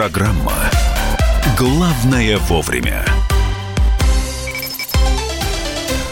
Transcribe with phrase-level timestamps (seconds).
[0.00, 0.54] Программа
[1.58, 3.04] «Главное вовремя».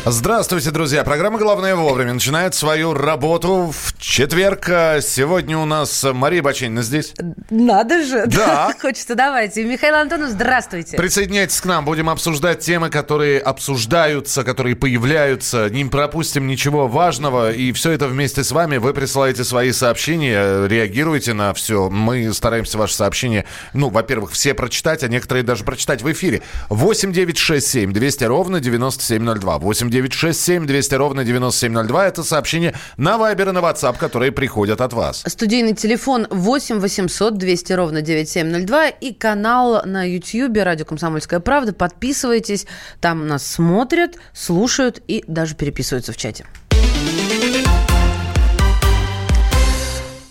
[0.05, 1.05] Здравствуйте, друзья.
[1.05, 4.67] Программа «Главное вовремя» начинает свою работу в четверг.
[5.03, 7.15] Сегодня у нас Мария Баченина здесь.
[7.51, 8.27] Надо же.
[8.27, 8.73] Да.
[8.81, 9.65] Хочется, давайте.
[9.65, 10.97] Михаил Антонов, здравствуйте.
[10.97, 11.85] Присоединяйтесь к нам.
[11.85, 15.69] Будем обсуждать темы, которые обсуждаются, которые появляются.
[15.71, 17.53] Не пропустим ничего важного.
[17.53, 18.77] И все это вместе с вами.
[18.77, 21.91] Вы присылаете свои сообщения, реагируете на все.
[21.91, 26.43] Мы стараемся ваши сообщения, ну, во-первых, все прочитать, а некоторые даже прочитать в эфире.
[26.69, 29.59] 8 9 6 7 200 ровно 9702.
[29.59, 32.07] 8 967 200 ровно 9702.
[32.07, 35.23] Это сообщение на Вайбер и на WhatsApp, которые приходят от вас.
[35.27, 41.73] Студийный телефон 8 800 200 ровно 9702 и канал на YouTube «Радио Комсомольская правда».
[41.73, 42.67] Подписывайтесь,
[43.01, 46.45] там нас смотрят, слушают и даже переписываются в чате.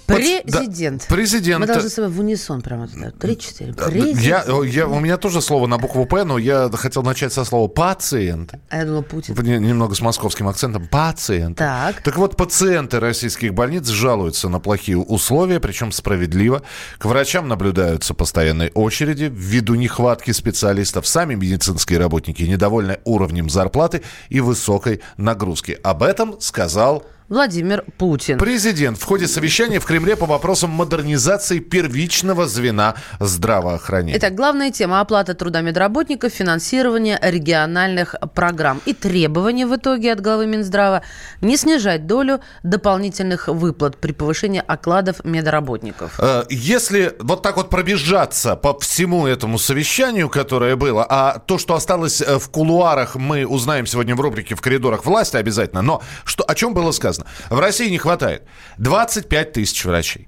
[0.07, 1.02] Президент.
[1.02, 1.59] Да, президент.
[1.59, 3.11] Мы должны с вами в унисон прямо туда.
[3.11, 3.73] Три-четыре.
[4.14, 7.67] Я, я, у меня тоже слово на букву «П», но я хотел начать со слова
[7.67, 8.53] «пациент».
[8.69, 9.36] А я думала Путин.
[9.36, 10.88] Немного с московским акцентом.
[10.88, 11.58] Пациент.
[11.58, 12.02] Так.
[12.02, 16.64] Так вот, пациенты российских больниц жалуются на плохие условия, причем справедливо.
[16.97, 21.05] К врачам наблюдаются постоянные очереди ввиду нехватки специалистов.
[21.05, 25.77] Сами медицинские работники недовольны уровнем зарплаты и высокой нагрузки.
[25.83, 28.38] Об этом сказал Владимир Путин.
[28.38, 34.17] Президент в ходе совещания в Кремле по вопросам модернизации первичного звена здравоохранения.
[34.17, 40.48] Итак, главная тема– оплата труда медработников, финансирование региональных программ и требования в итоге от главы
[40.48, 41.02] Минздрава
[41.42, 46.17] не снижать долю дополнительных выплат при повышении окладов медработников.
[46.20, 51.75] Э, если вот так вот пробежаться по всему этому совещанию, которое было, а то, что
[51.75, 56.45] осталось э, в кулуарах, мы узнаем сегодня в рубрике «В коридорах власти» обязательно, но что,
[56.45, 57.17] о чем было сказано?
[57.18, 57.28] Сказано.
[57.50, 58.44] В России не хватает
[58.78, 60.28] 25 тысяч врачей.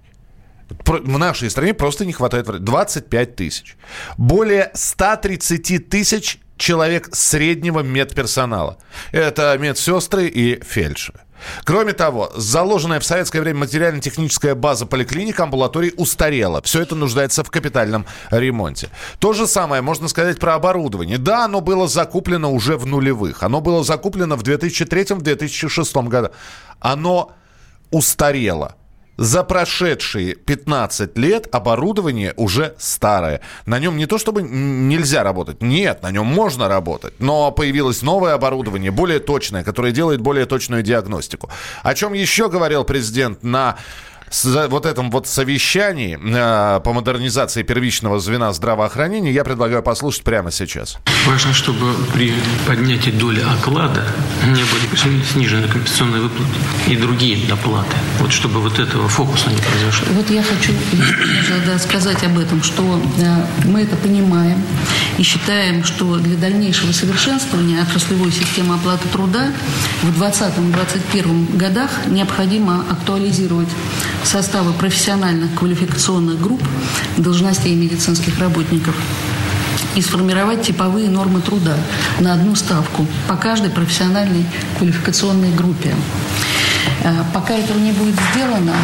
[0.85, 3.75] В нашей стране просто не хватает 25 тысяч.
[4.17, 8.77] Более 130 тысяч человек среднего медперсонала.
[9.11, 11.21] Это медсестры и фельдшеры.
[11.63, 16.61] Кроме того, заложенная в советское время материально-техническая база поликлиник, амбулаторий устарела.
[16.61, 18.89] Все это нуждается в капитальном ремонте.
[19.19, 21.17] То же самое можно сказать про оборудование.
[21.17, 23.43] Да, оно было закуплено уже в нулевых.
[23.43, 26.29] Оно было закуплено в 2003-2006 году
[26.79, 27.33] оно
[27.91, 28.75] устарело.
[29.19, 33.41] За прошедшие 15 лет оборудование уже старое.
[33.65, 38.33] На нем не то чтобы нельзя работать, нет, на нем можно работать, но появилось новое
[38.33, 41.49] оборудование, более точное, которое делает более точную диагностику.
[41.83, 43.75] О чем еще говорил президент на
[44.69, 50.97] вот этом вот совещании э, по модернизации первичного звена здравоохранения я предлагаю послушать прямо сейчас.
[51.25, 52.33] Важно, чтобы при
[52.67, 54.05] поднятии доли оклада
[54.45, 56.51] не были снижены компенсационные выплаты
[56.87, 57.95] и другие доплаты.
[58.19, 60.07] Вот чтобы вот этого фокуса не произошло.
[60.11, 60.73] Вот я хочу
[61.79, 64.61] сказать об этом, что э, мы это понимаем
[65.17, 69.51] и считаем, что для дальнейшего совершенствования отраслевой системы оплаты труда
[70.03, 73.69] в 2020-2021 годах необходимо актуализировать
[74.23, 76.61] составы профессиональных квалификационных групп
[77.17, 78.95] должностей медицинских работников
[79.95, 81.75] и сформировать типовые нормы труда
[82.19, 84.45] на одну ставку по каждой профессиональной
[84.77, 85.95] квалификационной группе.
[87.03, 88.75] Э, пока этого не будет сделано,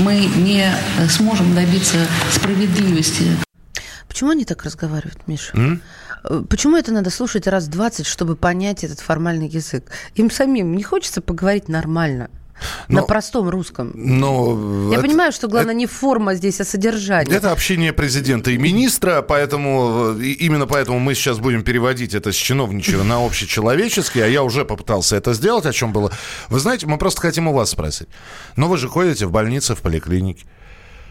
[0.00, 0.70] мы не
[1.08, 3.36] сможем добиться справедливости.
[4.08, 5.52] Почему они так разговаривают, Миша?
[5.54, 5.80] Mm?
[6.48, 9.90] Почему это надо слушать раз 20, чтобы понять этот формальный язык?
[10.16, 12.28] Им самим не хочется поговорить нормально.
[12.88, 13.92] Но, на простом русском.
[13.94, 17.34] Но Я это, понимаю, что главное это, не форма здесь, а содержание.
[17.34, 23.02] Это общение президента и министра, поэтому именно поэтому мы сейчас будем переводить это с чиновничьего
[23.02, 26.12] на общечеловеческий, а я уже попытался это сделать, о чем было.
[26.48, 28.08] Вы знаете, мы просто хотим у вас спросить.
[28.56, 30.46] Но вы же ходите в больнице, в поликлинике.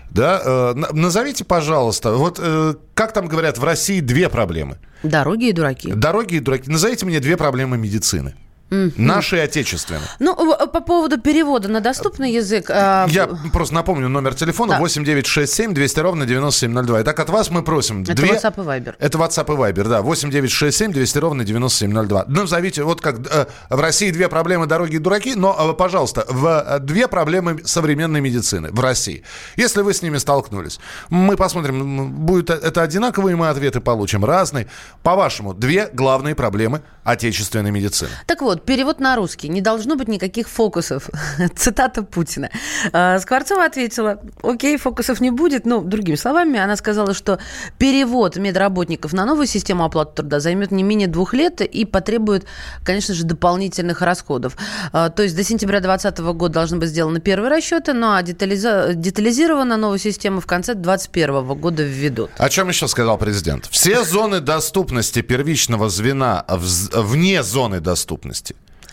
[0.09, 4.79] Да, э, назовите, пожалуйста, вот э, как там говорят, в России две проблемы.
[5.03, 5.93] Дороги и дураки.
[5.93, 6.69] Дороги и дураки.
[6.69, 8.35] Назовите мне две проблемы медицины.
[8.69, 8.93] Mm-hmm.
[8.97, 10.01] Наши отечественные.
[10.19, 10.35] Ну,
[10.67, 12.69] по поводу перевода на доступный язык...
[12.69, 14.79] А, Я просто напомню номер телефона да.
[14.79, 17.01] 8967 200 ровно 9702.
[17.01, 18.03] Итак, от вас мы просим...
[18.03, 18.33] Это две...
[18.33, 18.95] WhatsApp и Viber.
[18.99, 20.01] Это WhatsApp и Viber, да.
[20.01, 22.25] 8967 200 ровно 9702.
[22.27, 26.45] Назовите, вот как э, в России две проблемы дороги и дураки, но, э, пожалуйста, в
[26.45, 29.23] э, две проблемы современной медицины в России.
[29.55, 30.79] Если вы с ними столкнулись,
[31.09, 34.67] мы посмотрим, будет это одинаковые мы ответы получим, разные.
[35.01, 38.11] По-вашему, две главные проблемы отечественной медицины.
[38.27, 39.49] Так вот, вот, перевод на русский.
[39.49, 41.09] Не должно быть никаких фокусов.
[41.55, 42.49] Цитата Путина.
[42.91, 45.65] А, Скворцова ответила, окей, фокусов не будет.
[45.65, 47.39] Ну, другими словами, она сказала, что
[47.77, 52.45] перевод медработников на новую систему оплаты труда займет не менее двух лет и потребует,
[52.83, 54.55] конечно же, дополнительных расходов.
[54.91, 58.93] А, То есть до сентября 2020 года должны быть сделаны первые расчеты, ну а детализа-
[58.93, 62.31] детализирована новая система в конце 2021 года введут.
[62.37, 63.67] О чем еще сказал президент?
[63.71, 68.48] Все зоны доступности первичного звена вне зоны доступности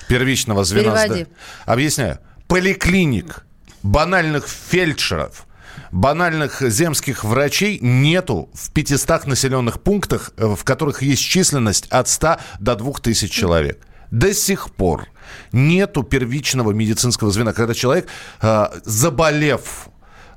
[0.08, 1.02] первичного звена.
[1.02, 1.26] Переводи.
[1.64, 2.18] Объясняю.
[2.46, 3.44] Поликлиник,
[3.82, 5.46] банальных фельдшеров,
[5.90, 12.38] банальных земских врачей нету в 500 населенных пунктах, э, в которых есть численность от 100
[12.60, 13.80] до 2000 человек.
[14.10, 15.08] До сих пор
[15.52, 18.06] нету первичного медицинского звена, когда человек,
[18.40, 19.88] э, заболев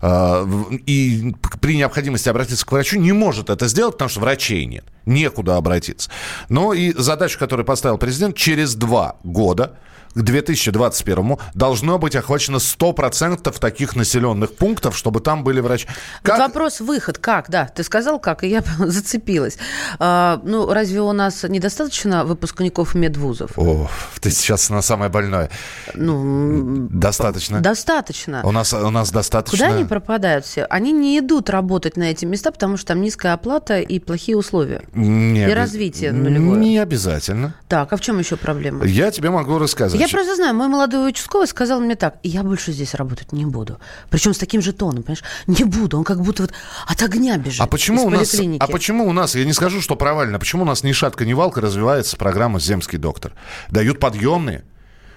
[0.01, 5.57] и при необходимости обратиться к врачу не может это сделать, потому что врачей нет, некуда
[5.57, 6.09] обратиться.
[6.47, 9.77] Но и задача, которую поставил президент, через два года
[10.15, 15.87] к 2021 должно быть охвачено 100% таких населенных пунктов, чтобы там были врачи.
[16.23, 19.57] Вот вопрос выход, как, да, ты сказал как, и я зацепилась.
[19.99, 23.51] А, ну, разве у нас недостаточно выпускников медвузов?
[23.57, 23.89] О,
[24.21, 25.49] ты сейчас на самое больное.
[25.93, 27.59] Ну, Достаточно.
[27.61, 28.41] достаточно.
[28.43, 29.57] У нас, у нас достаточно...
[29.65, 30.65] Куда они пропадают все?
[30.65, 34.81] Они не идут работать на эти места, потому что там низкая оплата и плохие условия.
[34.93, 36.59] Не И оби- развитие нулевое.
[36.59, 37.53] Не обязательно.
[37.67, 38.85] Так, а в чем еще проблема?
[38.85, 39.98] Я тебе могу рассказать.
[39.99, 43.79] Я просто знаю, мой молодой участковый сказал мне так, я больше здесь работать не буду.
[44.09, 45.23] Причем с таким же тоном, понимаешь?
[45.47, 46.53] Не буду, он как будто вот
[46.87, 49.95] от огня бежит А почему у нас, а почему у нас, я не скажу, что
[49.95, 53.33] провально, почему у нас ни шатка, ни валка развивается программа «Земский доктор»?
[53.69, 54.63] Дают подъемные.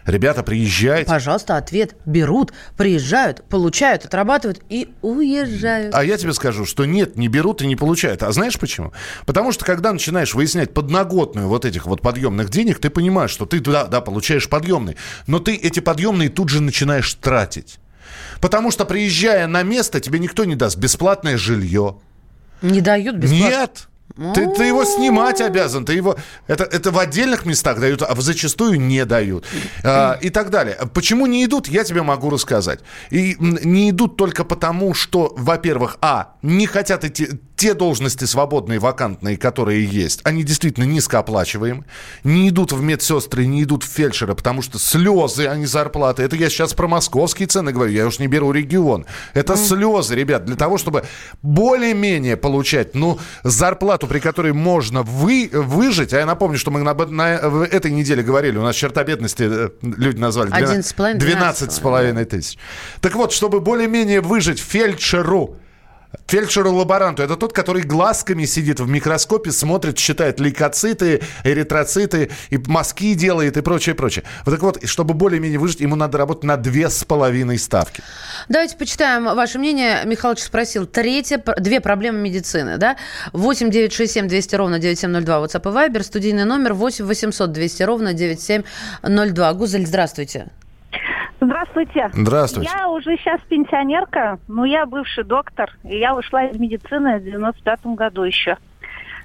[0.07, 1.09] Ребята, приезжайте.
[1.09, 1.95] Пожалуйста, ответ.
[2.05, 5.95] Берут, приезжают, получают, отрабатывают и уезжают.
[5.95, 8.23] А я тебе скажу, что нет, не берут и не получают.
[8.23, 8.93] А знаешь почему?
[9.27, 13.61] Потому что когда начинаешь выяснять подноготную вот этих вот подъемных денег, ты понимаешь, что ты
[13.61, 14.97] да, да, получаешь подъемные,
[15.27, 17.79] но ты эти подъемные тут же начинаешь тратить.
[18.41, 21.99] Потому что приезжая на место, тебе никто не даст бесплатное жилье.
[22.61, 23.45] Не дают бесплатно.
[23.45, 23.89] Нет.
[24.35, 26.17] Ты, ты его снимать обязан, ты его
[26.47, 29.45] это это в отдельных местах дают, а в зачастую не дают
[29.83, 30.77] А, и так далее.
[30.93, 32.81] Почему не идут, я тебе могу рассказать.
[33.11, 37.29] И не идут только потому, что, во-первых, а не хотят идти
[37.63, 41.85] те должности свободные, вакантные, которые есть, они действительно низкооплачиваемы.
[42.25, 46.25] Не идут в медсестры, не идут в фельдшеры, потому что слезы, а не зарплаты.
[46.25, 49.07] Это я сейчас про московские цены говорю, я уж не беру регион.
[49.33, 51.05] Это слезы, ребят, для того, чтобы
[51.43, 56.13] более-менее получать, ну, зарплату, при которой можно вы, выжить.
[56.13, 59.71] А я напомню, что мы на, на- этой неделе говорили, у нас черта бедности э,
[59.83, 62.59] люди назвали 11,5, 12,5 тысяч.
[63.01, 65.59] Так вот, чтобы более-менее выжить фельдшеру,
[66.27, 73.57] Фельдшеру-лаборанту– это тот, который глазками сидит в микроскопе, смотрит, считает лейкоциты, эритроциты, и мазки делает,
[73.57, 74.25] и прочее, прочее.
[74.45, 78.03] Вот так вот, чтобы более-менее выжить, ему надо работать на две с половиной ставки.
[78.49, 80.03] Давайте почитаем ваше мнение.
[80.05, 80.87] Михалыч спросил.
[80.87, 82.97] Третье, две проблемы медицины, да?
[83.33, 89.53] 8 967 200 ровно 9702, WhatsApp и Viber, студийный номер 8 800 200 ровно 9702.
[89.55, 90.49] Гузель, здравствуйте.
[91.43, 92.09] Здравствуйте.
[92.13, 92.71] Здравствуйте.
[92.73, 97.87] Я уже сейчас пенсионерка, но я бывший доктор, и я ушла из медицины в 95
[97.87, 98.57] году еще.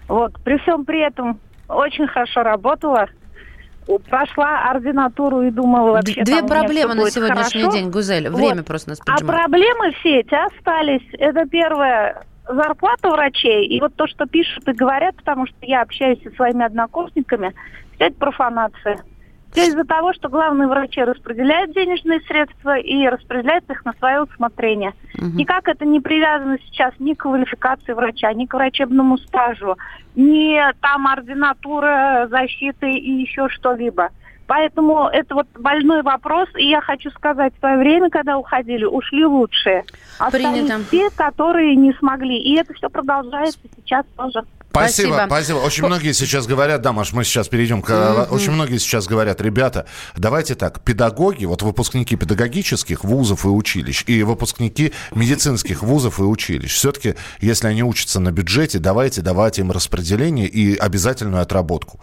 [0.08, 3.08] Вот, при всем при этом очень хорошо работала,
[4.10, 7.78] прошла ординатуру и думала вообще Две проблемы на сегодняшний хорошо.
[7.78, 8.30] день, Гузель.
[8.30, 8.40] Вот.
[8.40, 9.42] Время просто нас А поджимает.
[9.42, 11.08] проблемы все эти остались.
[11.20, 13.68] Это первое, зарплата врачей.
[13.68, 17.54] И вот то, что пишут и говорят, потому что я общаюсь со своими однокурсниками,
[17.96, 19.04] все это профанация.
[19.52, 24.94] Все из-за того, что главные врачи распределяют денежные средства и распределяют их на свое усмотрение.
[25.16, 29.75] Никак это не привязано сейчас ни к квалификации врача, ни к врачебному стажу,
[30.16, 34.10] ни там ординатура, защиты и еще что-либо.
[34.48, 39.25] Поэтому это вот больной вопрос, и я хочу сказать, в свое время, когда уходили, ушли
[39.25, 39.84] лучшие.
[40.20, 40.89] Остались Принято.
[40.89, 42.38] те, которые не смогли.
[42.38, 44.44] И это все продолжается сейчас тоже.
[44.79, 45.27] Спасибо, Спасибо.
[45.27, 45.57] спасибо.
[45.57, 47.89] Очень многие сейчас говорят, да, Маш, мы сейчас перейдем к...
[47.89, 54.03] э, Очень многие сейчас говорят, ребята, давайте так, педагоги, вот выпускники педагогических вузов и училищ,
[54.07, 59.72] и выпускники медицинских вузов и училищ, все-таки, если они учатся на бюджете, давайте давать им
[59.72, 62.00] распределение и обязательную отработку.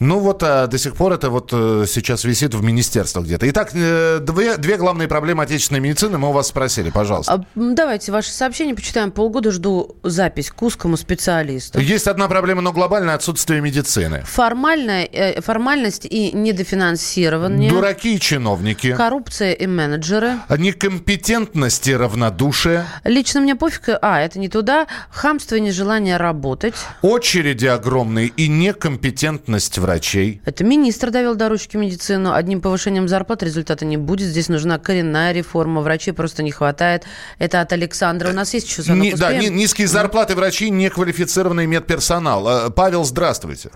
[0.00, 3.48] Ну вот а, до сих пор это вот э, сейчас висит в министерствах где-то.
[3.50, 7.32] Итак, две, две главные проблемы отечественной медицины мы у вас спросили, пожалуйста.
[7.32, 9.10] А, Давайте ваше сообщение почитаем.
[9.10, 11.78] Полгода жду запись к узкому специалисту.
[11.78, 14.22] Есть одна проблема, но глобальное отсутствие медицины.
[14.24, 17.68] Формальная, э, формальность и недофинансирование.
[17.70, 18.94] Дураки и чиновники.
[18.94, 20.34] Коррупция и менеджеры.
[20.48, 22.86] Некомпетентность и равнодушие.
[23.04, 23.88] Лично мне пофиг.
[24.00, 24.86] А, это не туда.
[25.10, 26.74] Хамство и нежелание работать.
[27.02, 30.40] Очереди огромные и некомпетентность врачей.
[30.44, 32.32] Это министр довел до ручки медицину.
[32.32, 34.28] Одним повышением зарплат результата не будет.
[34.28, 35.80] Здесь нужна коренная реформа.
[35.80, 37.04] Врачей просто не хватает.
[37.38, 38.30] Это от Александра.
[38.30, 39.02] У нас есть еще звонок?
[39.04, 42.03] Не- да, ни- низкие зарплаты врачей, неквалифицированный медперсонал.
[42.10, 43.70] Э, Павел, здравствуйте.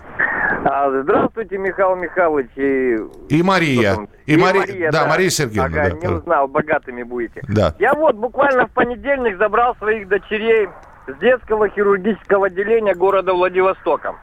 [0.65, 2.49] А, здравствуйте, Михаил Михайлович.
[2.55, 2.97] И,
[3.29, 3.95] И Мария.
[3.95, 4.09] Там?
[4.25, 5.81] И, Мари- да, Мария Сергеевна.
[5.81, 6.07] Ага, да.
[6.07, 7.41] не узнал, богатыми будете.
[7.47, 7.73] Да.
[7.79, 10.67] Я вот буквально в понедельник забрал своих дочерей
[11.07, 14.15] с детского хирургического отделения города Владивостока.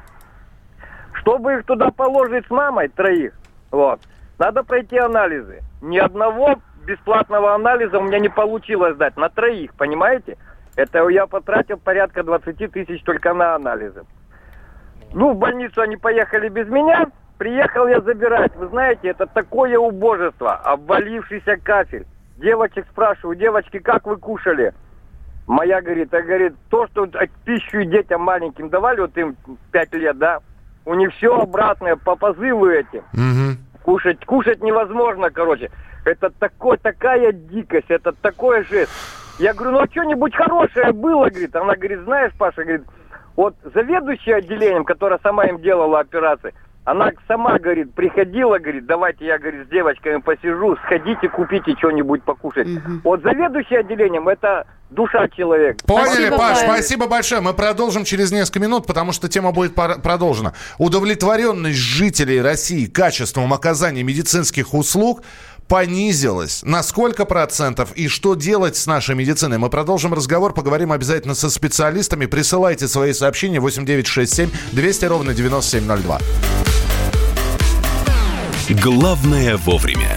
[1.14, 3.32] Чтобы их туда положить с мамой, троих,
[3.70, 4.00] вот,
[4.38, 5.62] надо пройти анализы.
[5.80, 9.16] Ни одного бесплатного анализа у меня не получилось сдать.
[9.16, 10.36] На троих, понимаете?
[10.76, 14.04] Это я потратил порядка 20 тысяч только на анализы.
[15.12, 17.06] Ну, в больницу они поехали без меня.
[17.38, 18.54] Приехал я забирать.
[18.56, 20.54] Вы знаете, это такое убожество.
[20.54, 22.06] Обвалившийся кафель.
[22.36, 24.74] Девочек спрашиваю, девочки, как вы кушали?
[25.46, 27.08] Моя говорит, а говорит, то, что
[27.44, 29.36] пищу детям маленьким давали, вот им
[29.72, 30.40] 5 лет, да,
[30.84, 33.02] у них все обратное, по позыву эти.
[33.12, 33.58] Мгм.
[33.82, 35.70] Кушать, кушать невозможно, короче.
[36.04, 38.90] Это такой, такая дикость, это такое жест.
[39.38, 41.54] Я говорю, ну а что-нибудь хорошее было, говорит.
[41.54, 42.84] Она говорит, знаешь, Паша, говорит,
[43.36, 49.38] вот заведующая отделением, которая сама им делала операции, она сама, говорит, приходила, говорит, давайте я,
[49.38, 52.68] говорит, с девочками посижу, сходите, купите что-нибудь покушать.
[53.02, 55.84] Вот заведующий отделением, это душа человека.
[55.84, 56.72] Поняли, Спасибо, Паш, Павел.
[56.72, 57.40] спасибо большое.
[57.40, 60.52] Мы продолжим через несколько минут, потому что тема будет продолжена.
[60.78, 65.22] Удовлетворенность жителей России качеством оказания медицинских услуг
[65.68, 66.62] понизилась.
[66.62, 69.58] На сколько процентов и что делать с нашей медициной?
[69.58, 72.26] Мы продолжим разговор, поговорим обязательно со специалистами.
[72.26, 76.20] Присылайте свои сообщения 8967 200 ровно 9702.
[78.82, 80.16] Главное вовремя.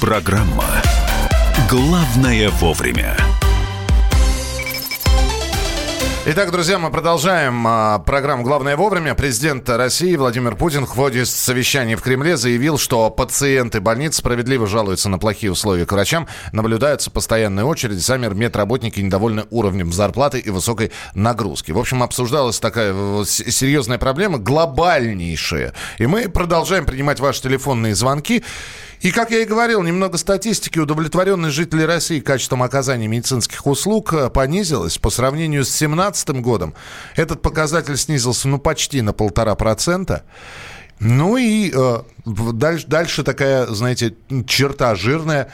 [0.00, 0.64] Программа
[1.68, 3.33] «Главное вовремя».
[6.26, 9.14] Итак, друзья, мы продолжаем а, программу «Главное вовремя».
[9.14, 15.10] Президент России Владимир Путин в ходе совещания в Кремле заявил, что пациенты больниц справедливо жалуются
[15.10, 20.92] на плохие условия к врачам, наблюдаются постоянные очереди, сами медработники недовольны уровнем зарплаты и высокой
[21.14, 21.72] нагрузки.
[21.72, 25.74] В общем, обсуждалась такая э, серьезная проблема, глобальнейшая.
[25.98, 28.42] И мы продолжаем принимать ваши телефонные звонки.
[29.00, 30.78] И, как я и говорил, немного статистики.
[30.78, 34.98] Удовлетворенность жителей России качеством оказания медицинских услуг э, понизилась.
[34.98, 36.74] По сравнению с 2017 годом
[37.16, 40.24] этот показатель снизился ну почти на полтора процента.
[41.00, 44.14] Ну и э, дальше, дальше такая, знаете,
[44.46, 45.50] черта жирная.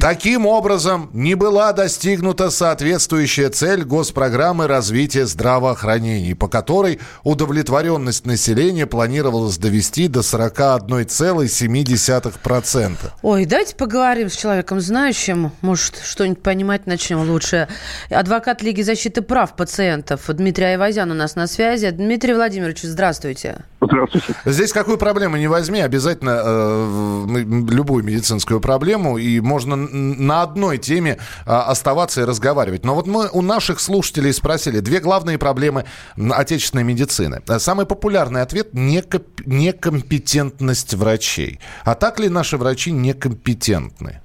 [0.00, 9.58] Таким образом, не была достигнута соответствующая цель госпрограммы развития здравоохранения, по которой удовлетворенность населения планировалось
[9.58, 12.96] довести до 41,7%.
[13.22, 15.52] Ой, давайте поговорим с человеком знающим.
[15.60, 17.68] Может, что-нибудь понимать начнем лучше.
[18.10, 21.88] Адвокат Лиги защиты прав пациентов Дмитрий Айвазян у нас на связи.
[21.90, 23.64] Дмитрий Владимирович, здравствуйте.
[23.80, 24.34] Здравствуйте.
[24.44, 27.26] Здесь какую проблему не возьми, обязательно э,
[27.76, 31.16] любую медицинскую проблему, и можно на одной теме
[31.46, 32.84] а, оставаться и разговаривать.
[32.84, 35.84] Но вот мы у наших слушателей спросили две главные проблемы
[36.16, 37.40] отечественной медицины.
[37.48, 41.58] А Самый популярный ответ– некоп- некомпетентность врачей.
[41.84, 44.20] А так ли наши врачи некомпетентны?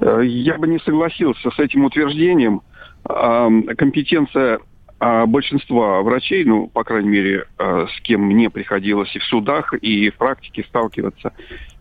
[0.00, 2.60] Э, Я бы не согласился с этим утверждением.
[3.04, 4.60] Компетенция
[5.00, 10.10] большинства врачей, ну, по крайней мере, э, с кем мне приходилось и в судах, и
[10.10, 11.32] в практике сталкиваться,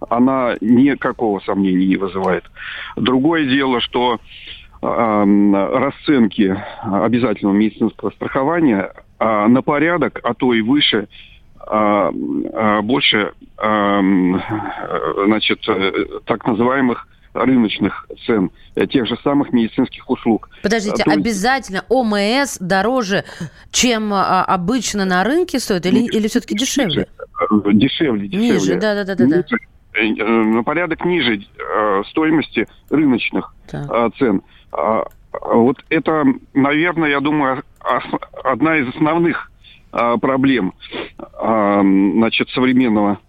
[0.09, 2.45] она никакого сомнения не вызывает.
[2.95, 4.19] Другое дело, что
[4.81, 11.09] ам, расценки обязательного медицинского страхования а, на порядок, а то и выше,
[11.59, 12.11] а,
[12.53, 14.41] а, больше ам, э,
[15.25, 15.91] значит, э,
[16.25, 20.50] так называемых рыночных цен э, тех же самых медицинских услуг.
[20.63, 23.24] Подождите, А, то есть- обязательно ОМС дороже,
[23.71, 27.07] чем а, обычно на рынке стоит, или, или все-таки дешевле?
[27.41, 28.53] Э, Дешевле, дешевле.
[28.53, 29.38] Ниже, да-да-да-да-да.
[29.38, 31.41] Ниже, э, на порядок ниже
[32.09, 34.15] стоимости рыночных Так.
[34.17, 34.41] цен.
[34.71, 37.63] А, а Вот это, наверное, я думаю,
[38.43, 39.51] одна из основных
[39.91, 40.74] проблем
[41.41, 43.19] значит, современного,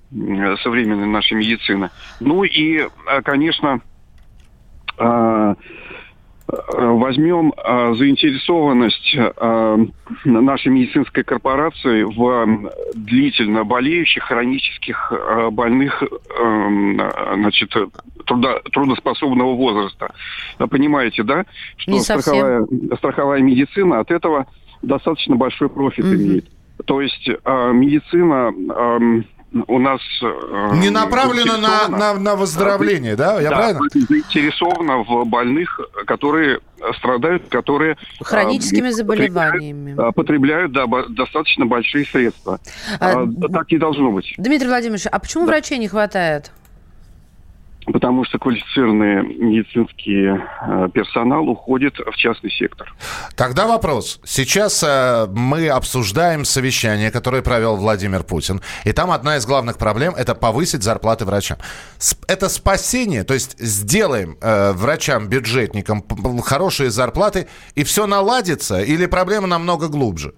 [0.63, 1.91] современной нашей медицины.
[2.21, 2.87] Ну и,
[3.25, 3.81] конечно,
[6.47, 9.77] возьмем а, заинтересованность а,
[10.25, 17.75] нашей медицинской корпорации в длительно болеющих, хронических а, больных эм, а, значит,
[18.27, 20.13] трудо- трудоспособного возраста.
[20.59, 21.45] Понимаете, да?
[21.77, 22.67] Что страховая,
[22.97, 24.47] страховая медицина от этого
[24.83, 26.15] достаточно большой профит Мгм.
[26.15, 26.51] имеет.
[26.87, 29.25] То есть а, медицина ам,
[29.67, 30.01] у нас...
[30.23, 33.41] а, Не направлено на, на, на выздоровление, да?
[33.41, 33.81] Я да, правильно?
[34.09, 36.61] заинтересована в больных, которые
[36.99, 39.95] страдают, которые а, Хроническими заболеваниями.
[39.99, 42.61] а, потребляют да, достаточно большие средства.
[43.01, 46.53] А, А, так не должно быть, Дмитрий Владимирович, а почему врачей не хватает?
[47.93, 52.93] Потому что квалифицированный медицинский а, персонал уходит в частный сектор.
[53.37, 54.21] Тогда вопрос.
[54.25, 58.61] Сейчас э, мы обсуждаем совещание, которое провел Владимир Путин.
[58.85, 61.59] И там одна из главных проблем– это повысить зарплаты врачам.
[62.29, 66.03] Это спасение, то есть сделаем э, врачам-бюджетникам
[66.43, 70.35] хорошие зарплаты, и все наладится, или проблема намного глубже?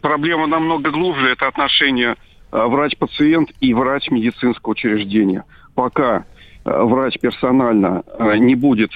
[0.00, 1.28] Проблема намного глубже.
[1.30, 2.16] Это отношение
[2.50, 5.44] врач-пациент и врач медицинского учреждения.
[5.74, 6.24] Пока
[6.64, 8.90] а, врач персонально а, не будет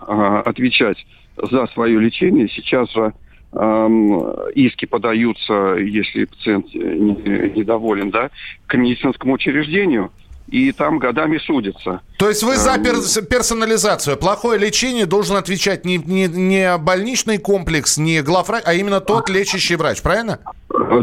[0.00, 0.98] а, отвечать
[1.36, 3.12] за свое лечение, сейчас же
[3.52, 4.20] ам,
[4.54, 8.30] иски подаются, если пациент э, не- недоволен, да,
[8.66, 10.10] к медицинскому учреждению,
[10.48, 12.00] и там годами судятся.
[12.18, 12.82] То есть вы за Эм.
[12.82, 14.16] пер- персонализацию.
[14.16, 19.76] Плохое лечение должен отвечать не, не, не больничный комплекс, не главврач, а именно тот лечащий
[19.76, 20.40] врач, правильно?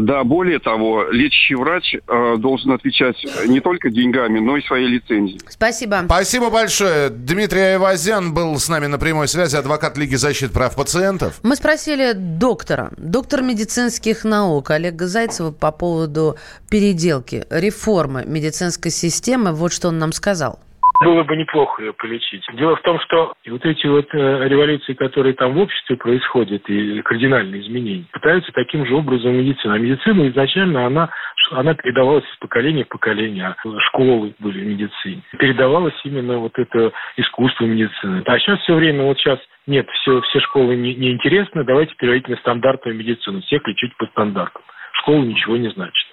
[0.00, 5.40] Да, более того, лечащий врач э, должен отвечать не только деньгами, но и своей лицензией.
[5.46, 6.02] Спасибо.
[6.06, 7.10] Спасибо большое.
[7.10, 11.40] Дмитрий Айвазян был с нами на прямой связи, адвокат Лиги защиты прав пациентов.
[11.42, 16.36] Мы спросили доктора, доктор медицинских наук Олега Зайцева по поводу
[16.70, 19.52] переделки, реформы медицинской системы.
[19.52, 20.60] Вот что он нам сказал.
[21.00, 22.44] Было бы неплохо ее полечить.
[22.54, 27.00] Дело в том, что вот эти вот э, революции, которые там в обществе происходят, и
[27.02, 29.74] кардинальные изменения, пытаются таким же образом медицину.
[29.74, 31.08] А медицина изначально, она,
[31.52, 33.46] она передавалась из поколения в поколение.
[33.46, 35.22] А Школы были в медицине.
[35.38, 38.24] Передавалось именно вот это искусство медицины.
[38.26, 39.38] А сейчас все время, вот сейчас
[39.68, 44.62] нет, все, все школы не, неинтересны, давайте переводить на стандартную медицину, всех лечить по стандартам.
[44.94, 46.06] Школа ничего не значит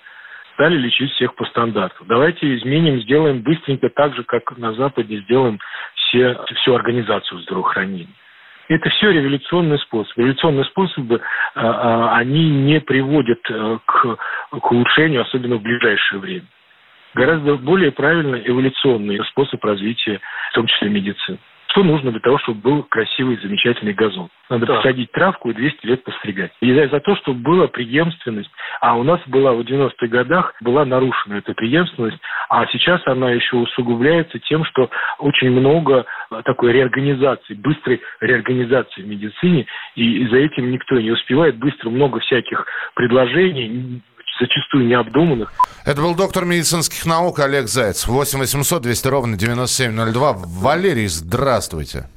[0.55, 2.03] стали лечить всех по стандарту.
[2.05, 5.59] Давайте изменим, сделаем быстренько так же, как на Западе сделаем
[5.95, 8.07] все, всю организацию здравоохранения.
[8.67, 10.13] Это все революционные способы.
[10.23, 11.21] Революционные способы,
[11.53, 14.17] а, а, они не приводят э, к,
[14.49, 16.45] к улучшению, особенно в ближайшее время.
[17.13, 20.19] Гораздо более правильно эволюционный способ развития,
[20.51, 21.37] в том числе медицины.
[21.75, 24.29] Что нужно для того, чтобы был красивый, замечательный газон?
[24.49, 26.53] Надо посадить травку и 200 лет постригать.
[26.61, 28.49] И за, за то, чтобы была преемственность.
[28.79, 33.57] А у нас была в 90-х годах была нарушена эта преемственность, а сейчас она еще
[33.57, 40.71] усугубляется тем, что очень много э, такой реорганизации, быстрой реорганизации в медицине, и за этим
[40.71, 41.57] никто не успевает.
[41.57, 44.01] Быстро много всяких предложений,
[44.39, 45.53] зачастую необдуманных.
[45.85, 48.07] Это был доктор медицинских наук Олег Зайцев.
[48.09, 50.33] 8 800 200 ровно 9702.
[50.33, 52.09] Валерий, здравствуйте.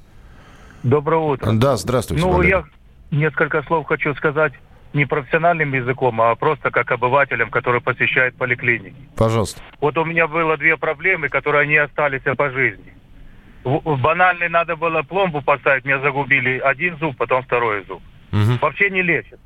[0.83, 1.52] Доброе утро.
[1.52, 2.50] Да, здравствуйте, Ну, Валерий.
[2.50, 2.64] я
[3.11, 4.52] несколько слов хочу сказать
[4.94, 8.96] не профессиональным языком, а просто как обывателям, который посещает поликлиники.
[9.16, 9.61] Пожалуйста.
[9.81, 12.94] Вот у меня было две проблемы, которые не остались по жизни.
[13.64, 18.02] Банальный надо было пломбу поставить, меня загубили один зуб, потом второй зуб.
[18.62, 19.38] Вообще не лечат.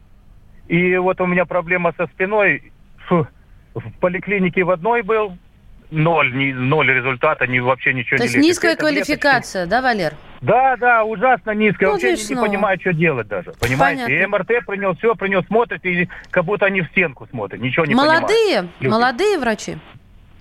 [0.68, 2.72] И вот у меня проблема со спиной.
[3.08, 3.26] Фу,
[3.74, 5.36] в поликлинике в одной был,
[5.90, 8.48] ноль, ни, ноль результата, ни, вообще ничего То не есть лечит.
[8.48, 10.14] низкая Это квалификация, да, Валер?
[10.40, 11.88] да, да, ужасно низкая.
[11.88, 13.52] Ну, Вообще не, не понимаю, что делать даже.
[13.60, 14.22] Понимаете?
[14.22, 17.60] И МРТ принял, все принял, смотрит, и как будто они в стенку смотрят.
[17.60, 18.70] Ничего не молодые, понимают.
[18.80, 18.90] Люди.
[18.90, 19.76] молодые врачи.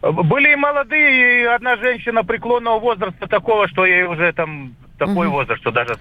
[0.01, 4.73] Были и молодые, и одна женщина преклонного возраста такого, что ей уже там
[5.05, 5.97] такой возраст, что даже...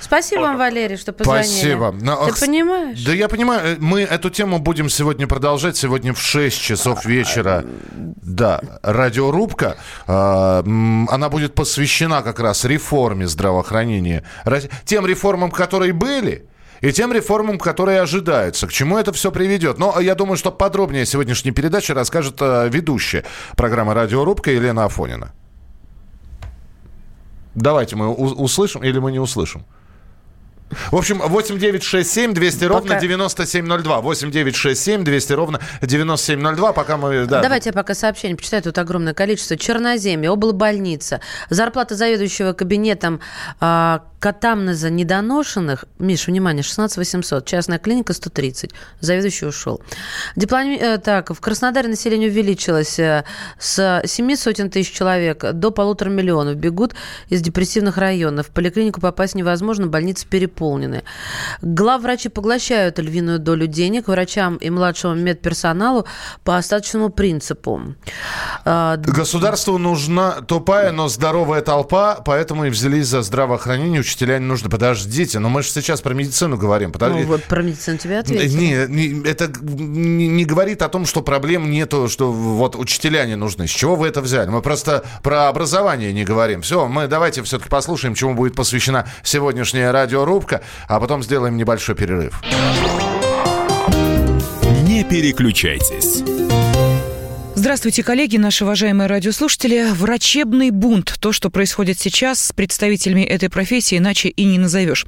[0.00, 1.44] Спасибо вам, Валерий, что позвонили.
[1.44, 1.94] Спасибо.
[2.00, 3.04] Но, Ты ах, понимаешь?
[3.04, 5.76] Да я понимаю, э, мы эту тему будем сегодня продолжать.
[5.76, 7.64] Сегодня в 6 часов вечера.
[7.92, 9.76] Да, радиорубка.
[10.06, 14.24] А, м, Она будет посвящена как раз реформе здравоохранения.
[14.84, 16.46] Тем реформам, которые были,
[16.80, 18.66] и тем реформам, которые ожидаются.
[18.66, 19.78] К чему это все приведет?
[19.78, 23.24] Но я думаю, что подробнее сегодняшней передачи расскажет э, ведущая
[23.56, 25.32] программы «Радиорубка» Елена Афонина.
[27.58, 29.64] Давайте мы услышим или мы не услышим?
[30.90, 34.00] В общем, 8967 200 Пока- ровно 9702.
[34.00, 36.72] 8967 200 ровно 9702.
[36.72, 37.26] Пока мы...
[37.26, 37.40] Да.
[37.40, 38.62] Давайте я пока сообщение почитаю.
[38.62, 39.56] Тут огромное количество.
[39.56, 41.20] Черноземье, облбольница.
[41.48, 43.20] Зарплата заведующего кабинетом
[43.60, 45.84] а, катамнеза недоношенных.
[45.98, 47.44] Миш, внимание, 16 800.
[47.46, 48.70] Частная клиника 130.
[49.00, 49.80] Заведующий ушел.
[50.36, 50.76] Дипломи...
[50.76, 53.24] э, Так, в Краснодаре население увеличилось э,
[53.58, 56.56] с 7 сотен тысяч человек до полутора миллионов.
[56.56, 56.94] Бегут
[57.28, 58.48] из депрессивных районов.
[58.48, 61.04] В поликлинику попасть невозможно, больницы переполнены.
[61.62, 66.06] Главврачи поглощают львиную долю денег врачам и младшему медперсоналу
[66.44, 67.94] по остаточному принципу.
[68.64, 74.02] А, Государству нужна тупая, но здоровая толпа, поэтому и взялись за здравоохранение.
[74.08, 74.70] Учителя не нужно.
[74.70, 76.92] Подождите, но мы же сейчас про медицину говорим.
[76.92, 77.20] Подожди.
[77.20, 78.48] Ну, вот про медицину тебе ответили.
[78.48, 83.36] Не, не, это не, не говорит о том, что проблем нету, что вот учителя не
[83.36, 83.66] нужны.
[83.66, 84.48] С чего вы это взяли?
[84.48, 86.62] Мы просто про образование не говорим.
[86.62, 92.40] Все, мы давайте все-таки послушаем, чему будет посвящена сегодняшняя радиорубка, а потом сделаем небольшой перерыв.
[94.84, 96.22] Не переключайтесь.
[97.58, 99.88] Здравствуйте, коллеги, наши уважаемые радиослушатели.
[99.92, 101.16] Врачебный бунт.
[101.18, 105.04] То, что происходит сейчас с представителями этой профессии, иначе и не назовешь.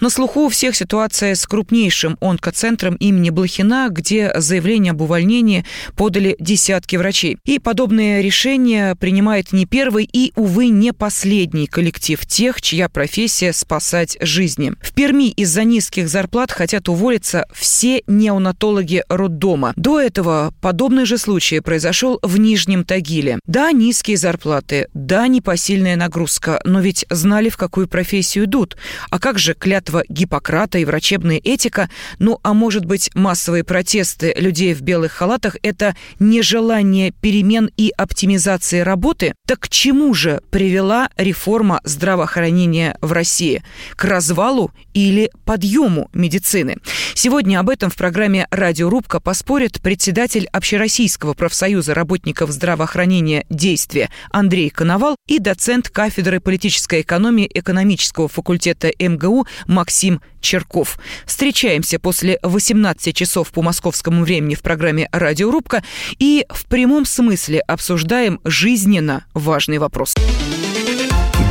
[0.00, 5.64] На слуху у всех ситуация с крупнейшим онкоцентром имени Блохина, где заявление об увольнении
[5.96, 7.38] подали десятки врачей.
[7.46, 14.18] И подобные решения принимает не первый и, увы, не последний коллектив тех, чья профессия спасать
[14.20, 14.74] жизни.
[14.82, 19.72] В Перми из-за низких зарплат хотят уволиться все неонатологи роддома.
[19.76, 21.60] До этого подобный же случай
[21.94, 23.38] произошел в Нижнем Тагиле.
[23.46, 28.76] Да, низкие зарплаты, да, непосильная нагрузка, но ведь знали, в какую профессию идут.
[29.10, 31.88] А как же клятва Гиппократа и врачебная этика?
[32.18, 38.80] Ну, а может быть, массовые протесты людей в белых халатах– это нежелание перемен и оптимизации
[38.80, 39.34] работы?
[39.46, 43.62] Так к чему же привела реформа здравоохранения в России?
[43.94, 46.78] К развалу или подъему медицины?
[47.14, 55.16] Сегодня об этом в программе «Радиорубка» поспорит председатель Общероссийского профсоюза работников здравоохранения «Действие» Андрей Коновал
[55.26, 60.98] и доцент кафедры политической экономии экономического факультета МГУ Максим Черков.
[61.26, 65.82] Встречаемся после 18 часов по московскому времени в программе «Радиорубка»
[66.18, 70.14] и в прямом смысле обсуждаем жизненно важный вопрос.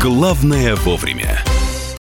[0.02, 1.44] Главное вовремя.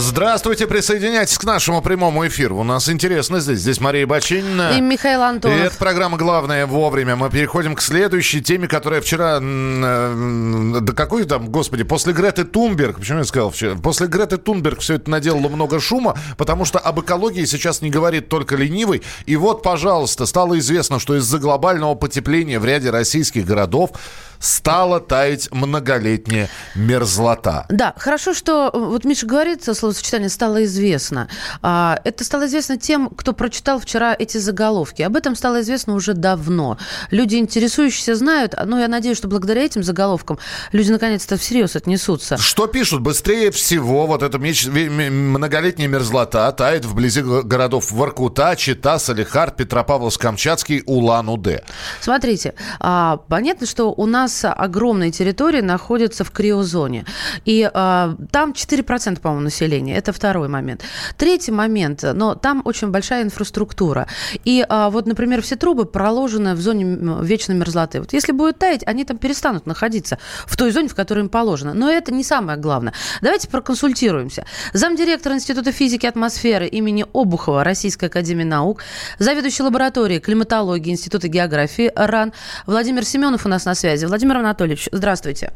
[0.00, 2.58] Здравствуйте, присоединяйтесь к нашему прямому эфиру.
[2.58, 3.58] У нас интересно здесь.
[3.58, 4.76] Здесь Мария Бочинина.
[4.76, 5.58] И Михаил Антонов.
[5.58, 7.16] И это программа «Главное вовремя».
[7.16, 9.40] Мы переходим к следующей теме, которая вчера...
[9.42, 13.74] э, Да какой там, господи, после Греты Тунберг, почему я сказал вчера?
[13.74, 18.28] После Греты Тунберг все это наделало много шума, потому что об экологии сейчас не говорит
[18.28, 19.02] только ленивый.
[19.26, 23.90] И вот, пожалуйста, стало известно, что из-за глобального потепления в ряде российских городов
[24.40, 27.66] стала таять многолетняя мерзлота.
[27.68, 31.28] Да, хорошо, что э, вот Миша говорит, словосочетание «стало известно».
[31.62, 35.02] А, Это стало известно тем, кто прочитал вчера эти заголовки.
[35.02, 36.78] Об этом стало известно уже давно.
[37.10, 40.38] Люди, интересующиеся, знают, но я надеюсь, что благодаря этим заголовкам
[40.72, 42.36] люди наконец-то всерьез отнесутся.
[42.38, 43.00] Что пишут?
[43.00, 51.62] Быстрее всего вот эта многолетняя мерзлота тает вблизи го- городов Воркута, Чита, Салихард, Петропавловск-Камчатский, Улан-Удэ.
[52.00, 57.04] Смотрите, а, понятно, что у нас огромные территории находятся в криозоне.
[57.44, 59.96] И а, там 4%, по-моему, населения.
[59.96, 60.82] Это второй момент.
[61.16, 64.06] Третий момент, но там очень большая инфраструктура.
[64.44, 68.00] И а, вот, например, все трубы проложены в зоне вечной мерзлоты.
[68.00, 71.74] Вот если будет таять, они там перестанут находиться в той зоне, в которой им положено.
[71.74, 72.92] Но это не самое главное.
[73.22, 74.44] Давайте проконсультируемся.
[74.72, 78.82] Замдиректора Института физики атмосферы имени Обухова Российской Академии Наук,
[79.18, 82.32] заведующий лабораторией климатологии Института географии РАН
[82.66, 84.04] Владимир Семенов у нас на связи.
[84.04, 85.52] Владимир Анатольевич, здравствуйте.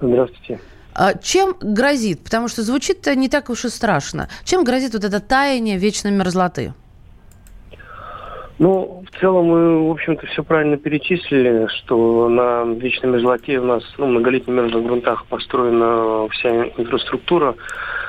[0.00, 0.60] Здравствуйте.
[0.94, 2.22] А Чем грозит?
[2.22, 4.28] Потому что звучит-то не так уж и страшно.
[4.44, 6.72] Чем грозит вот это таяние вечной мерзлоты?
[8.58, 13.82] Ну, в целом мы, в общем-то, все правильно перечислили, что на вечной мерзлоте у нас,
[13.98, 17.56] ну, многолетних мерзлых грунтах построена вся инфраструктура,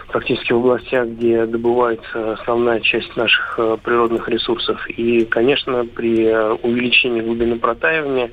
[0.09, 4.87] практически в областях, где добывается основная часть наших э, природных ресурсов.
[4.87, 8.29] И, конечно, при э, увеличении глубины протаивания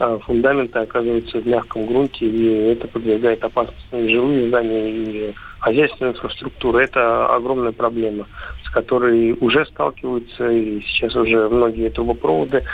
[0.00, 6.78] э, фундаменты оказываются в мягком грунте, и это подвергает опасности жилые здания и хозяйственную инфраструктуру.
[6.78, 8.26] Это огромная проблема,
[8.64, 12.64] с которой уже сталкиваются, и сейчас уже многие трубопроводы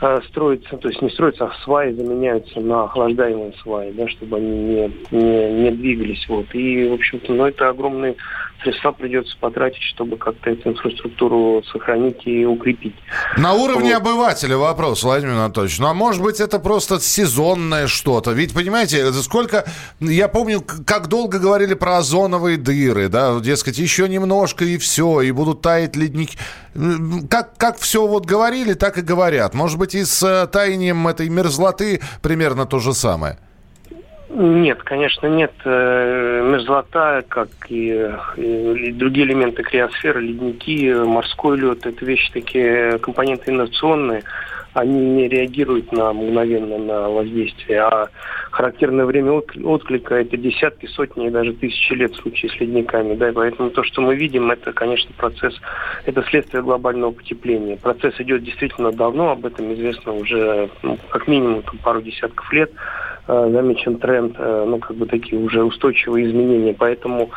[0.00, 4.50] э, строятся, то есть не строятся, а сваи заменяются на охлаждаемые сваи, да, чтобы они
[4.50, 6.24] не, не, не двигались.
[6.28, 6.46] Вот.
[6.54, 8.16] И, в общем-то, ну, это огромный
[8.62, 12.94] средства придется потратить, чтобы как-то эту инфраструктуру сохранить и укрепить.
[13.36, 14.02] На уровне вот.
[14.02, 15.78] обывателя вопрос, Владимир Анатольевич.
[15.78, 18.32] Ну, а может быть, это просто сезонное что-то?
[18.32, 19.64] Ведь, понимаете, сколько...
[20.00, 25.30] Я помню, как долго говорили про озоновые дыры, да, дескать, еще немножко и все, и
[25.30, 26.36] будут таять ледники.
[27.28, 29.54] Как, как все вот говорили, так и говорят.
[29.54, 33.38] Может быть, и с э, таянием этой мерзлоты примерно то же самое?
[34.40, 35.50] Нет, конечно, нет.
[35.64, 43.50] Э, мерзлота, как и, и другие элементы криосферы, ледники, морской лед, это вещи такие, компоненты
[43.50, 44.22] инерционные.
[44.74, 48.10] Они не реагируют на мгновенно на воздействие, а
[48.52, 53.16] характерное время отклика это десятки, сотни и даже тысячи лет в случае с ледниками.
[53.16, 55.54] Да, и поэтому то, что мы видим, это, конечно, процесс,
[56.04, 57.76] это следствие глобального потепления.
[57.76, 62.70] Процесс идет действительно давно, об этом известно уже ну, как минимум там, пару десятков лет.
[63.30, 66.72] Э, замечен тренд, э, ну, как бы такие уже устойчивые изменения.
[66.72, 67.30] Поэтому,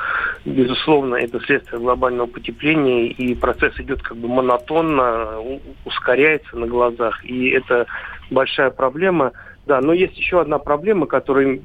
[0.45, 5.41] безусловно, это следствие глобального потепления, и процесс идет как бы монотонно,
[5.83, 7.87] ускоряется на глазах, и это
[8.29, 9.33] большая проблема.
[9.65, 11.59] Да, но есть еще одна проблема, которая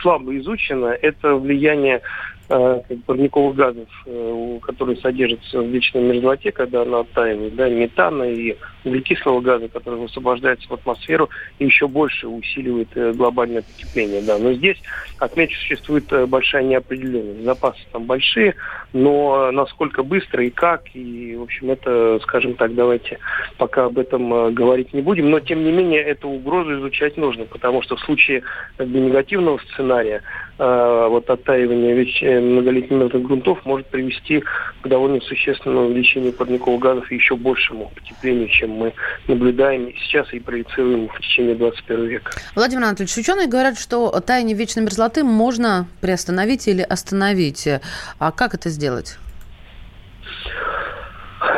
[0.00, 2.00] слабо изучена, это влияние э,
[2.48, 9.40] парниковых газов, э, которые содержатся в вечной мерзлоте, когда она оттаивает, да, метана и углекислого
[9.40, 14.20] газа, который высвобождается в атмосферу и еще больше усиливает э, глобальное потепление.
[14.22, 14.38] Да.
[14.38, 14.76] Но здесь,
[15.18, 17.44] отмечу, существует э, большая неопределенность.
[17.44, 18.54] Запасы там большие,
[18.92, 23.18] но насколько быстро и как, и, в общем, это, скажем так, давайте
[23.56, 27.82] пока об этом говорить не будем, но, тем не менее, эту угрозу изучать нужно, потому
[27.82, 28.42] что в случае
[28.78, 30.22] негативного сценария
[30.58, 32.22] вот оттаивания веч...
[32.22, 34.44] многолетних грунтов может привести
[34.82, 38.92] к довольно существенному увеличению парниковых газов и еще большему потеплению, чем мы
[39.26, 42.30] наблюдаем сейчас и проецируем в течение 21 века.
[42.54, 47.68] Владимир Анатольевич, ученые говорят, что таяние вечной мерзлоты можно приостановить или остановить.
[48.18, 49.18] А как это сделать?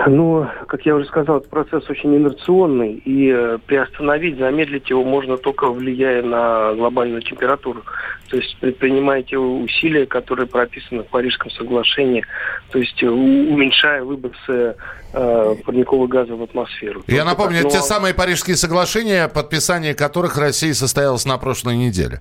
[0.09, 5.37] Ну, как я уже сказал, этот процесс очень инерционный, и э, приостановить, замедлить его можно
[5.37, 7.83] только влияя на глобальную температуру.
[8.29, 12.25] То есть предпринимая те усилия, которые прописаны в Парижском соглашении,
[12.71, 14.77] то есть э, уменьшая выбросы
[15.13, 17.03] э, парниковых газов в атмосферу.
[17.09, 22.21] Я Только напомню, это те самые Парижские соглашения, подписание которых России состоялось на прошлой неделе.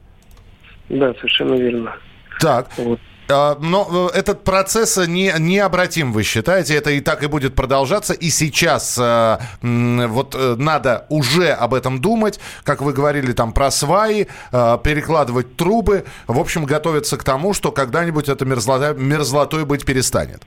[0.89, 1.95] Да, совершенно верно.
[2.39, 2.67] Так.
[2.77, 2.99] Вот.
[3.29, 6.75] А, но э, этот процесс не, необратим, вы считаете?
[6.75, 8.13] Это и так и будет продолжаться.
[8.13, 12.39] И сейчас э, вот э, надо уже об этом думать.
[12.63, 16.05] Как вы говорили, там про сваи, перекладывать трубы.
[16.27, 20.43] В общем, готовиться к тому, что когда-нибудь эта мерзлота, мерзлотой быть перестанет.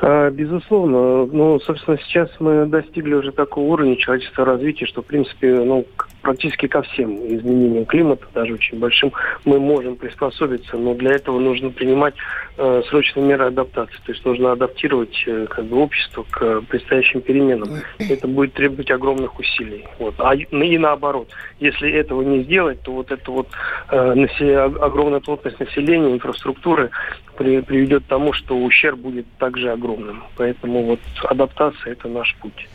[0.00, 1.26] Безусловно.
[1.26, 5.86] Ну, собственно, сейчас мы достигли уже такого уровня человеческого развития, что, в принципе, ну,
[6.24, 9.12] практически ко всем изменениям климата, даже очень большим,
[9.44, 12.14] мы можем приспособиться, но для этого нужно принимать
[12.56, 13.98] э, срочные меры адаптации.
[14.04, 17.68] То есть нужно адаптировать э, как бы, общество к предстоящим переменам.
[17.98, 19.86] Это будет требовать огромных усилий.
[19.98, 20.14] Вот.
[20.18, 21.28] А и наоборот,
[21.60, 23.48] если этого не сделать, то вот это вот
[23.90, 26.90] э, насе, огромная плотность населения, инфраструктуры
[27.36, 30.24] при, приведет к тому, что ущерб будет также огромным.
[30.36, 32.68] Поэтому вот адаптация это наш путь.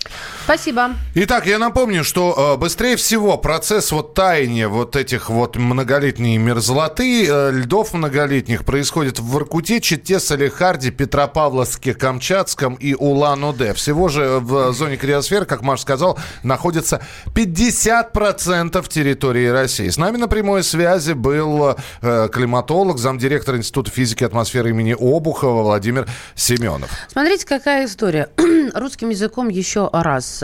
[0.43, 0.91] Спасибо.
[1.15, 7.27] Итак, я напомню, что э, быстрее всего процесс вот таяния вот этих вот многолетней мерзлоты,
[7.27, 13.73] э, льдов многолетних происходит в Воркуте, Чите, Салихарде, Петропавловске, Камчатском и Улан-Удэ.
[13.73, 17.01] Всего же в зоне криосферы, как Маш сказал, находится
[17.33, 19.89] 50% территории России.
[19.89, 25.63] С нами на прямой связи был э, климатолог, замдиректора Института физики и атмосферы имени Обухова
[25.63, 26.89] Владимир Семенов.
[27.07, 28.29] Смотрите, какая история.
[28.73, 30.43] Русским языком еще раз.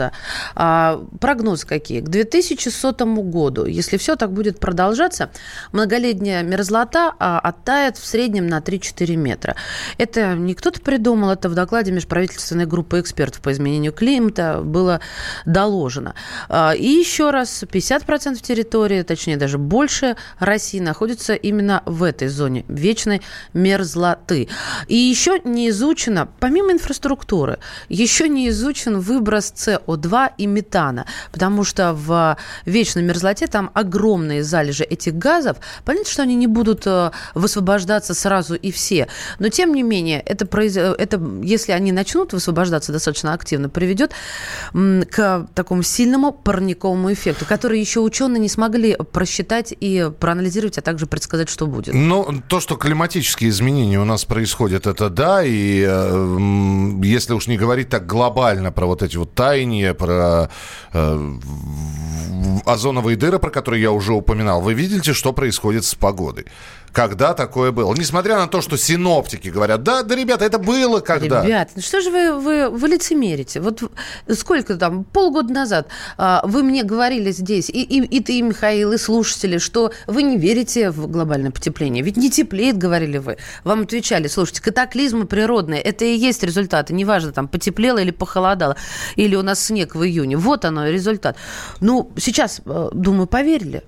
[0.54, 2.00] А, прогноз какие?
[2.00, 5.30] К 2100 году, если все так будет продолжаться,
[5.72, 9.56] многолетняя мерзлота а, оттает в среднем на 3-4 метра.
[9.98, 15.00] Это не кто-то придумал, это в докладе межправительственной группы экспертов по изменению климата было
[15.44, 16.14] доложено.
[16.48, 22.64] А, и еще раз, 50% территории, точнее даже больше России находится именно в этой зоне
[22.68, 24.48] вечной мерзлоты.
[24.88, 27.58] И еще не изучено, помимо инфраструктуры,
[27.88, 34.42] еще еще не изучен выброс СО2 и метана, потому что в вечной мерзлоте там огромные
[34.42, 35.58] залежи этих газов.
[35.84, 40.46] Понятно, что они не будут э, высвобождаться сразу и все, но тем не менее, это,
[40.46, 40.76] произ...
[40.76, 44.12] это если они начнут высвобождаться достаточно активно, приведет
[44.72, 51.06] к такому сильному парниковому эффекту, который еще ученые не смогли просчитать и проанализировать, а также
[51.06, 51.92] предсказать, что будет.
[51.92, 57.58] Ну, то, что климатические изменения у нас происходят, это да, и э, если уж не
[57.58, 60.48] говорить так глобально про вот эти вот таяния, про
[60.92, 61.32] э,
[62.64, 66.46] озоновые дыры, про которые я уже упоминал, вы видите, что происходит с погодой?
[66.96, 67.94] Когда такое было.
[67.94, 71.44] Несмотря на то, что синоптики говорят, да, да, ребята, это было когда.
[71.44, 73.60] Ребят, ну что же вы, вы, вы лицемерите?
[73.60, 73.82] Вот
[74.30, 78.96] сколько там, полгода назад а, вы мне говорили здесь, и, и, и ты, Михаил, и
[78.96, 82.02] слушатели, что вы не верите в глобальное потепление.
[82.02, 83.36] Ведь не теплеет, говорили вы.
[83.62, 86.94] Вам отвечали, слушайте, катаклизмы природные, это и есть результаты.
[86.94, 88.74] Неважно, там, потеплело или похолодало,
[89.16, 90.38] или у нас снег в июне.
[90.38, 91.36] Вот оно, результат.
[91.80, 93.82] Ну, сейчас, э, думаю, поверили.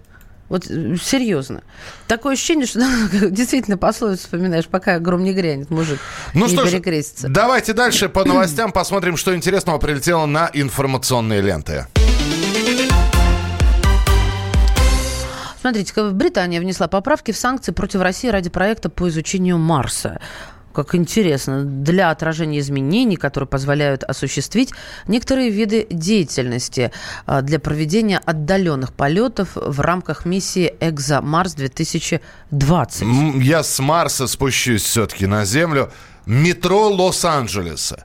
[0.49, 1.63] Вот э, серьезно.
[2.07, 2.81] Такое ощущение, что
[3.31, 5.99] действительно пословицу вспоминаешь, пока гром не грянет, мужик
[6.35, 7.29] ну не что перекрестится.
[7.29, 11.87] Ж, давайте дальше по новостям посмотрим, что интересного прилетело на информационные ленты.
[15.61, 20.21] Смотрите, Британия внесла поправки в санкции против России ради проекта по изучению Марса
[20.85, 24.71] как интересно, для отражения изменений, которые позволяют осуществить
[25.09, 26.93] некоторые виды деятельности
[27.27, 33.43] а, для проведения отдаленных полетов в рамках миссии «Экзомарс-2020».
[33.43, 35.91] Я с Марса спущусь все-таки на Землю.
[36.27, 38.05] Метро Лос-Анджелеса.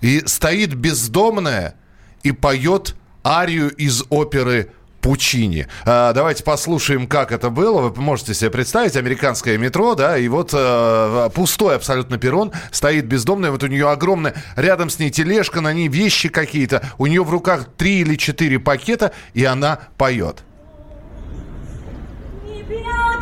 [0.00, 1.74] И стоит бездомная
[2.22, 5.66] и поет арию из оперы Пучини.
[5.84, 7.88] А, давайте послушаем, как это было.
[7.88, 13.50] Вы можете себе представить, американское метро, да, и вот а, пустой абсолютно перрон, стоит бездомная,
[13.50, 17.30] вот у нее огромная, рядом с ней тележка, на ней вещи какие-то, у нее в
[17.30, 20.44] руках три или четыре пакета, и она поет.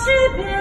[0.06, 0.55] тебе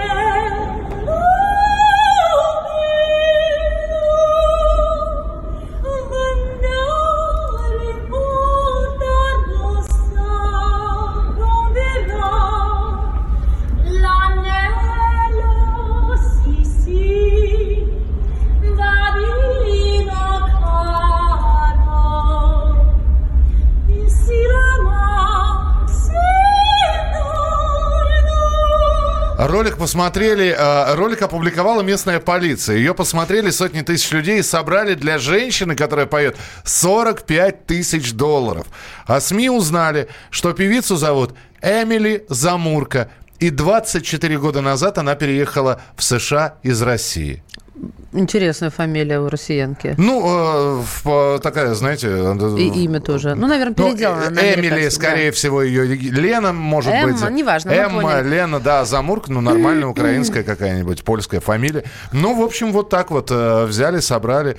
[29.96, 32.76] посмотрели, э, ролик опубликовала местная полиция.
[32.76, 38.66] Ее посмотрели сотни тысяч людей и собрали для женщины, которая поет, 45 тысяч долларов.
[39.06, 43.08] А СМИ узнали, что певицу зовут Эмили Замурка.
[43.38, 47.42] И 24 года назад она переехала в США из России.
[48.12, 49.94] Интересная фамилия у россиянки.
[49.98, 52.08] Ну, э, такая, знаете...
[52.08, 53.34] Э, И имя тоже.
[53.34, 54.30] Ну, наверное, переделано.
[54.30, 55.36] Ну, Эмили, скорее да.
[55.36, 55.84] всего, ее...
[55.84, 57.30] Лена, может Эмма, быть.
[57.30, 61.84] неважно, Эмма, Лена, да, Замурк, ну, нормальная украинская какая-нибудь, польская фамилия.
[62.12, 64.56] Ну, в общем, вот так вот э, взяли, собрали.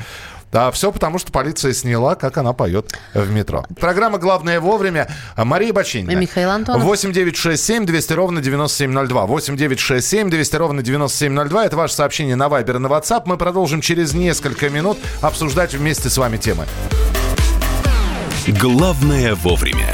[0.52, 3.66] Да, все потому, что полиция сняла, как она поет в метро.
[3.80, 5.08] Программа «Главное вовремя».
[5.36, 6.18] Мария Бочинина.
[6.18, 6.84] Михаил Антонов.
[6.84, 9.26] 8 9 6 7 200 ровно 9702.
[9.26, 11.66] 8 9 6 7 200 ровно 9702.
[11.66, 13.24] Это ваше сообщение на Вайбер и на WhatsApp.
[13.26, 16.66] Мы продолжим через несколько минут обсуждать вместе с вами темы.
[18.48, 19.94] Главное вовремя.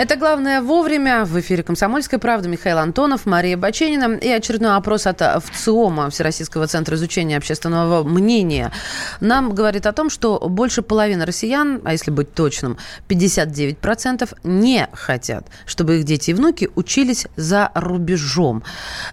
[0.00, 1.26] Это главное вовремя.
[1.26, 4.14] В эфире «Комсомольская правда» Михаил Антонов, Мария Баченина.
[4.14, 8.72] И очередной опрос от ВЦИОМа, Всероссийского центра изучения общественного мнения,
[9.20, 12.78] нам говорит о том, что больше половины россиян, а если быть точным,
[13.10, 18.62] 59% не хотят, чтобы их дети и внуки учились за рубежом.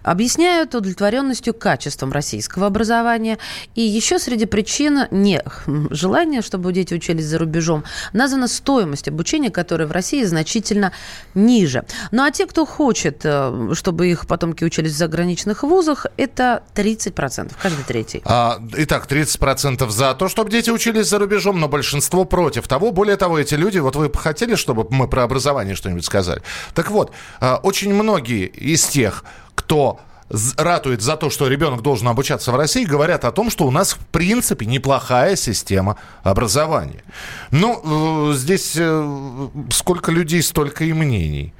[0.04, 3.39] Объясняют удовлетворенностью качеством российского образования.
[3.76, 5.43] И еще среди причин не
[5.89, 10.91] желания, чтобы дети учились за рубежом, названа стоимость обучения, которая в России значительно значительно
[11.35, 11.83] ниже.
[12.11, 17.51] Ну а те, кто хочет, э, чтобы их потомки учились в заграничных вузах, это 30%,
[17.61, 18.21] каждый третий.
[18.25, 22.91] А, итак, 30% за то, чтобы дети учились за рубежом, но большинство против того.
[22.91, 26.41] Более того, эти люди, вот вы хотели, чтобы мы про образование что-нибудь сказали?
[26.73, 29.23] Так вот, а, очень многие из тех,
[29.55, 33.71] кто ратует за то, что ребенок должен обучаться в России, говорят о том, что у
[33.71, 37.03] нас в принципе неплохая система образования.
[37.51, 41.53] Ну, э, здесь э, сколько людей, столько и мнений.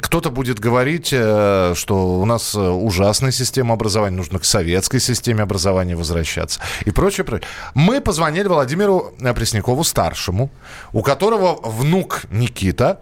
[0.00, 5.96] Кто-то будет говорить, э, что у нас ужасная система образования, нужно к советской системе образования
[5.96, 7.48] возвращаться и прочее, прочее.
[7.74, 10.50] Мы позвонили Владимиру Преснякову-старшему,
[10.92, 13.00] у которого внук Никита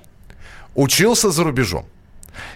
[0.75, 1.87] учился за рубежом.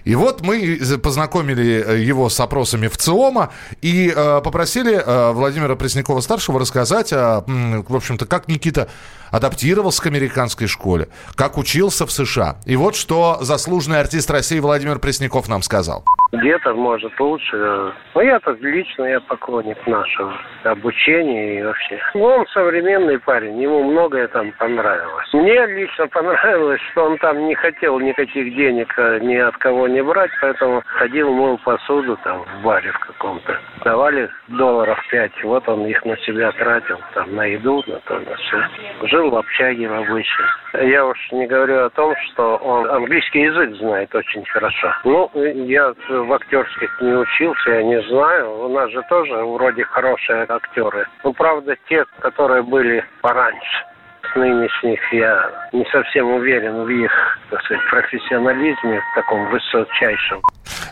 [0.04, 3.50] И вот мы познакомили э, его с опросами в ЦИОМа
[3.82, 8.88] и э, попросили э, Владимира Преснякова-старшего рассказать, э, в общем-то, как Никита
[9.30, 12.56] адаптировался к американской школе, как учился в США.
[12.64, 16.04] И вот что заслуженный артист России Владимир Пресняков нам сказал.
[16.32, 17.92] Где-то, может, лучше.
[18.14, 22.00] Но я-то лично я поклонник нашего обучения и вообще.
[22.14, 25.26] Ну, он современный парень, ему многое там понравилось.
[25.32, 30.02] Мне лично понравилось, что он там не хотел никаких денег э, ни от кого не
[30.02, 33.58] брать, поэтому ходил, мыл посуду там в баре в каком-то.
[33.84, 38.36] Давали долларов пять, вот он их на себя тратил, там, на еду, на то, на
[38.36, 38.62] все.
[39.08, 40.44] Жил в общаге в обычно.
[40.74, 44.94] Я уж не говорю о том, что он английский язык знает очень хорошо.
[45.04, 45.92] Ну, я
[46.24, 48.64] в актерских не учился, я не знаю.
[48.64, 51.06] У нас же тоже вроде хорошие актеры.
[51.24, 53.90] Ну, правда, те, которые были пораньше
[54.22, 57.10] с нынешних я не совсем уверен в их,
[57.50, 60.40] так сказать, профессионализме, в таком высочайшем.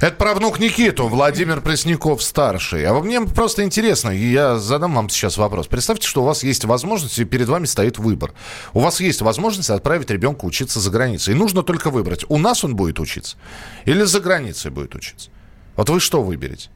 [0.00, 2.84] Это про внук Никиту, Владимир Пресняков старший.
[2.86, 5.66] А мне просто интересно, я задам вам сейчас вопрос.
[5.66, 8.30] Представьте, что у вас есть возможность, и перед вами стоит выбор.
[8.74, 11.34] У вас есть возможность отправить ребенка учиться за границей.
[11.34, 13.36] И нужно только выбрать, у нас он будет учиться
[13.84, 15.30] или за границей будет учиться.
[15.76, 16.70] Вот вы что выберете?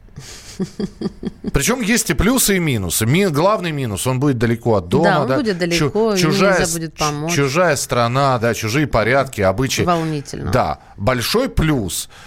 [1.52, 3.06] Причем есть и плюсы, и минусы.
[3.06, 5.04] Ми, главный минус, он будет далеко от дома.
[5.04, 5.36] Да, он да?
[5.36, 7.34] будет далеко, Чу- чужая, нельзя будет помочь.
[7.34, 9.82] Чужая страна, да, чужие порядки, обычаи.
[9.82, 10.50] Волнительно.
[10.50, 10.78] Да.
[10.96, 12.08] Большой плюс–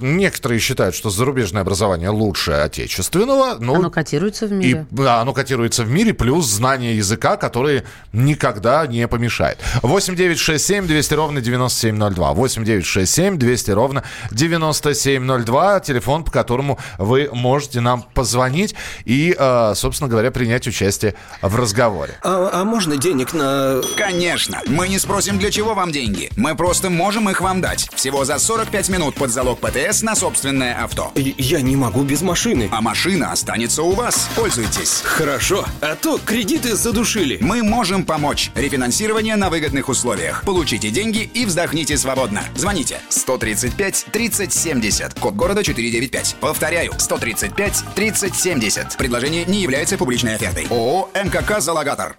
[0.00, 3.56] некоторые считают, что зарубежное образование лучше отечественного.
[3.58, 4.86] Но оно котируется в мире.
[4.90, 9.58] И, да, оно котируется в мире, плюс знание языка, которые никогда не помешает.
[9.82, 12.32] 8 9 6 7 200 ровно 9702.
[12.32, 15.80] 8 9 6 7 200 ровно 9702.
[15.80, 22.14] Телефон, по которому вы можете нам позвонить и, а, собственно говоря, принять участие в разговоре.
[22.22, 23.82] А, а можно денег на...
[23.96, 24.60] Конечно.
[24.66, 26.30] Мы не спросим, для чего вам деньги.
[26.36, 27.88] Мы просто можем их вам дать.
[27.94, 31.12] Всего за 45 минут под залог налог ПТС на собственное авто.
[31.14, 32.68] Я не могу без машины.
[32.70, 34.30] А машина останется у вас.
[34.36, 35.00] Пользуйтесь.
[35.02, 37.38] Хорошо, а то кредиты задушили.
[37.40, 38.50] Мы можем помочь.
[38.54, 40.44] Рефинансирование на выгодных условиях.
[40.44, 42.42] Получите деньги и вздохните свободно.
[42.54, 45.18] Звоните 135 30 70.
[45.18, 46.36] Код города 495.
[46.40, 48.96] Повторяю, 135 30 70.
[48.96, 50.66] Предложение не является публичной офертой.
[50.70, 52.08] ООО «МКК Залогатор».